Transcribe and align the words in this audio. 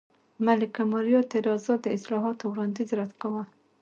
ملکه 0.45 0.83
ماریا 0.91 1.21
تېرازا 1.31 1.73
د 1.81 1.85
اصلاحاتو 1.97 2.43
وړاندیز 2.51 2.89
رد 2.99 3.11
کاوه. 3.21 3.43